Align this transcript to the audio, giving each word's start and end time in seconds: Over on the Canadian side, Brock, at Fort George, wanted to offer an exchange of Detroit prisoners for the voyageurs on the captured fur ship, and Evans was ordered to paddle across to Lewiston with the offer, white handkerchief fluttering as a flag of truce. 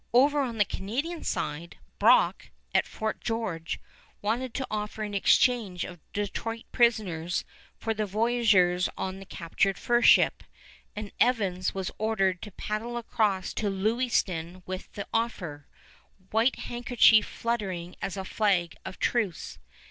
Over 0.13 0.39
on 0.41 0.57
the 0.57 0.65
Canadian 0.65 1.23
side, 1.23 1.77
Brock, 1.99 2.49
at 2.73 2.87
Fort 2.87 3.21
George, 3.23 3.79
wanted 4.19 4.55
to 4.55 4.65
offer 4.71 5.03
an 5.03 5.13
exchange 5.13 5.85
of 5.85 5.99
Detroit 6.11 6.63
prisoners 6.71 7.45
for 7.77 7.93
the 7.93 8.07
voyageurs 8.07 8.89
on 8.97 9.19
the 9.19 9.27
captured 9.27 9.77
fur 9.77 10.01
ship, 10.01 10.41
and 10.95 11.11
Evans 11.19 11.75
was 11.75 11.91
ordered 11.99 12.41
to 12.41 12.51
paddle 12.51 12.97
across 12.97 13.53
to 13.53 13.69
Lewiston 13.69 14.63
with 14.65 14.91
the 14.95 15.07
offer, 15.13 15.67
white 16.31 16.55
handkerchief 16.55 17.27
fluttering 17.27 17.95
as 18.01 18.17
a 18.17 18.25
flag 18.25 18.75
of 18.83 18.97
truce. 18.97 19.59